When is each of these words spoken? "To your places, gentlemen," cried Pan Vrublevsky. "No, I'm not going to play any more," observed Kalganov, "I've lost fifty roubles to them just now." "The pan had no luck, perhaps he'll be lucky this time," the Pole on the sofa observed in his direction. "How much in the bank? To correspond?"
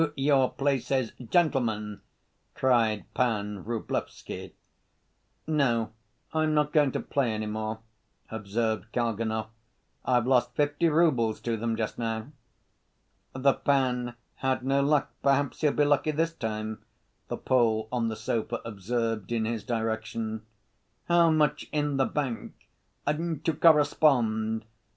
"To 0.01 0.11
your 0.15 0.49
places, 0.51 1.11
gentlemen," 1.29 2.01
cried 2.55 3.05
Pan 3.13 3.63
Vrublevsky. 3.63 4.53
"No, 5.45 5.91
I'm 6.33 6.55
not 6.55 6.73
going 6.73 6.91
to 6.93 6.99
play 6.99 7.31
any 7.31 7.45
more," 7.45 7.81
observed 8.31 8.91
Kalganov, 8.93 9.49
"I've 10.03 10.25
lost 10.25 10.55
fifty 10.55 10.89
roubles 10.89 11.39
to 11.41 11.55
them 11.55 11.75
just 11.77 11.99
now." 11.99 12.31
"The 13.33 13.53
pan 13.53 14.15
had 14.37 14.65
no 14.65 14.81
luck, 14.81 15.11
perhaps 15.21 15.61
he'll 15.61 15.71
be 15.71 15.85
lucky 15.85 16.09
this 16.09 16.33
time," 16.33 16.83
the 17.27 17.37
Pole 17.37 17.87
on 17.91 18.07
the 18.07 18.15
sofa 18.15 18.59
observed 18.65 19.31
in 19.31 19.45
his 19.45 19.63
direction. 19.63 20.41
"How 21.09 21.29
much 21.29 21.67
in 21.71 21.97
the 21.97 22.05
bank? 22.07 22.53
To 23.05 23.53
correspond?" 23.53 24.65